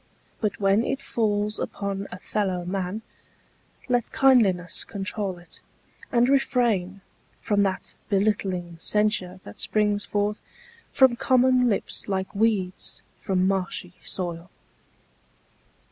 But 0.39 0.59
when 0.59 0.83
it 0.83 0.99
falls 0.99 1.59
upon 1.59 2.07
a 2.11 2.17
fellow 2.17 2.65
man 2.65 3.03
Let 3.87 4.11
kindliness 4.11 4.83
control 4.83 5.37
it; 5.37 5.61
and 6.11 6.27
refrain 6.27 7.01
From 7.39 7.61
that 7.61 7.93
belittling 8.09 8.77
censure 8.79 9.39
that 9.43 9.59
springs 9.59 10.03
forth 10.03 10.39
From 10.91 11.15
common 11.17 11.69
lips 11.69 12.07
like 12.07 12.33
weeds 12.33 13.03
from 13.19 13.47
marshy 13.47 13.93
soil. 14.03 14.49